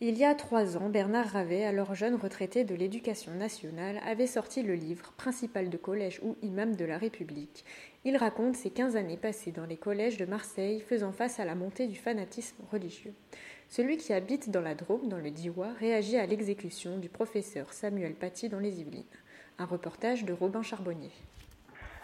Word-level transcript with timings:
Il 0.00 0.16
y 0.16 0.24
a 0.24 0.32
trois 0.36 0.76
ans, 0.76 0.90
Bernard 0.90 1.26
Ravet, 1.26 1.64
alors 1.64 1.96
jeune 1.96 2.14
retraité 2.14 2.62
de 2.62 2.76
l'éducation 2.76 3.34
nationale, 3.34 4.00
avait 4.06 4.28
sorti 4.28 4.62
le 4.62 4.74
livre 4.74 5.12
Principal 5.16 5.70
de 5.70 5.76
collège 5.76 6.20
ou 6.22 6.36
imam 6.40 6.76
de 6.76 6.84
la 6.84 6.98
République. 6.98 7.64
Il 8.04 8.16
raconte 8.16 8.54
ses 8.54 8.70
15 8.70 8.94
années 8.94 9.16
passées 9.16 9.50
dans 9.50 9.66
les 9.66 9.76
collèges 9.76 10.16
de 10.16 10.24
Marseille 10.24 10.78
faisant 10.78 11.10
face 11.10 11.40
à 11.40 11.44
la 11.44 11.56
montée 11.56 11.88
du 11.88 11.96
fanatisme 11.96 12.62
religieux. 12.70 13.12
Celui 13.68 13.96
qui 13.96 14.12
habite 14.12 14.50
dans 14.50 14.60
la 14.60 14.76
Drôme, 14.76 15.08
dans 15.08 15.18
le 15.18 15.32
Diois, 15.32 15.72
réagit 15.80 16.16
à 16.16 16.26
l'exécution 16.26 16.98
du 16.98 17.08
professeur 17.08 17.72
Samuel 17.72 18.14
Paty 18.14 18.48
dans 18.48 18.60
les 18.60 18.80
Yvelines. 18.80 19.02
Un 19.58 19.66
reportage 19.66 20.24
de 20.24 20.32
Robin 20.32 20.62
Charbonnier. 20.62 21.10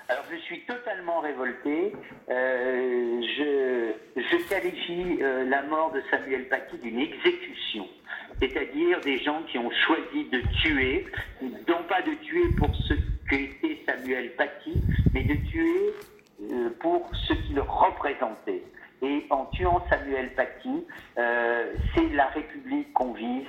Alors 0.09 0.25
je 0.31 0.37
suis 0.37 0.61
totalement 0.67 1.21
révolté. 1.21 1.93
Euh, 2.29 3.23
je, 3.37 4.49
qualifie 4.49 5.23
euh, 5.23 5.49
la 5.49 5.63
mort 5.63 5.91
de 5.93 6.03
Samuel 6.11 6.49
Paty 6.49 6.77
d'une 6.79 6.99
exécution, 6.99 7.89
c'est-à-dire 8.41 9.01
des 9.01 9.19
gens 9.19 9.43
qui 9.45 9.59
ont 9.59 9.71
choisi 9.71 10.25
de 10.31 10.43
tuer, 10.63 11.07
non 11.41 11.83
pas 11.89 12.03
de 12.03 12.13
tuer 12.23 12.45
pour 12.59 12.71
ce 12.77 12.95
qu'était 13.31 13.81
Samuel 13.87 14.33
Paty, 14.37 14.75
mais 15.15 15.25
de 15.25 15.35
tuer 15.51 15.95
euh, 16.43 16.69
pour 16.81 17.11
ce 17.27 17.33
qu'il 17.33 17.59
représentait. 17.61 18.63
Et 19.01 19.27
en 19.31 19.47
tuant 19.47 19.83
Samuel 19.89 20.35
Paty, 20.35 20.87
c'est 21.17 22.09
la 22.15 22.27
République 22.29 22.93
qu'on 22.93 23.13
vise, 23.13 23.47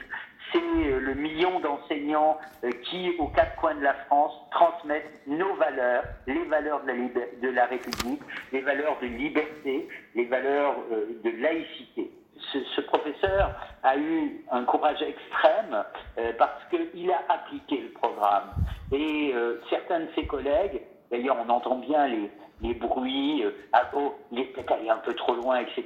c'est 0.56 1.00
le 1.00 1.14
million 1.16 1.60
d'enseignants 1.60 2.38
qui, 2.84 3.12
aux 3.20 3.28
quatre 3.28 3.56
coins 3.58 3.76
de 3.76 3.84
la 3.84 3.94
France, 4.06 4.32
transmettent 4.52 5.22
nos 5.28 5.54
valeurs, 5.56 6.04
les 6.28 6.44
valeurs 6.46 6.82
de 6.84 7.50
la, 7.50 7.66
République, 7.66 8.22
les 8.52 8.62
valeurs 8.62 8.98
de 9.02 9.08
liberté, 9.08 9.88
les 10.16 10.26
valeurs 10.26 10.76
de 11.24 11.42
laïcité. 11.42 12.12
Ce, 12.52 12.82
professeur 12.82 13.56
a 13.84 13.98
eu 13.98 14.46
un 14.52 14.64
courage 14.64 15.02
extrême 15.02 15.84
euh, 16.18 16.32
parce 16.38 16.64
qu'il 16.70 17.12
a 17.12 17.22
appliqué 17.30 17.78
le 17.78 17.90
programme. 17.90 18.52
Et 18.92 19.32
euh, 19.34 19.62
certains 19.70 20.02
de 20.02 20.08
ses 20.16 20.26
collègues, 20.26 20.82
d'ailleurs 21.12 21.38
on 21.46 21.50
entend 21.50 21.76
bien 21.78 22.08
les, 22.08 22.74
bruits, 22.74 23.44
euh, 23.44 23.52
ah, 23.74 23.90
oh, 23.94 24.16
il 24.32 24.40
est 24.40 24.46
peut-être 24.46 24.74
allé 24.74 24.90
un 24.90 24.98
peu 24.98 25.14
trop 25.14 25.34
loin, 25.34 25.60
etc. 25.60 25.86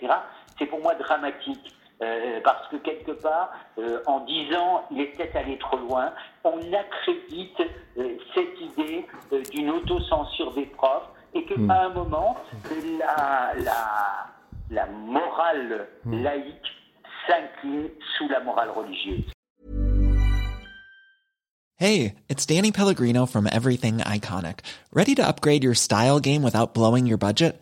C'est 0.57 0.65
pour 0.65 0.81
moi 0.81 0.95
dramatique. 0.95 1.73
Euh, 2.01 2.39
parce 2.45 2.65
que 2.69 2.77
quelque 2.77 3.11
part, 3.11 3.51
euh, 3.77 3.99
en 4.07 4.21
disant 4.21 4.85
il 4.89 5.01
est 5.01 5.07
peut-être 5.17 5.35
allé 5.35 5.57
trop 5.57 5.75
loin, 5.77 6.13
on 6.45 6.57
accrédite 6.71 7.59
euh, 7.97 8.15
cette 8.33 8.57
idée 8.61 9.05
d'une 9.51 9.69
autocensure 9.69 10.53
des 10.53 10.65
profs 10.67 11.09
et 11.33 11.43
qu'à 11.45 11.55
Hmm. 11.57 11.71
un 11.71 11.89
moment, 11.89 12.37
la, 12.99 13.51
la, 13.61 14.27
la 14.71 14.85
morale 14.87 15.87
Hmm. 16.05 16.23
laïque 16.23 16.71
s'incline 17.27 17.89
sous 18.17 18.29
la 18.29 18.39
morale 18.39 18.69
religieuse. 18.69 19.25
Hey, 21.77 22.15
it's 22.27 22.45
Danny 22.45 22.71
Pellegrino 22.71 23.25
from 23.25 23.47
Everything 23.47 23.99
Iconic. 23.99 24.59
Ready 24.93 25.15
to 25.15 25.25
upgrade 25.25 25.63
your 25.63 25.75
style 25.75 26.19
game 26.19 26.43
without 26.43 26.73
blowing 26.73 27.05
your 27.07 27.17
budget? 27.17 27.61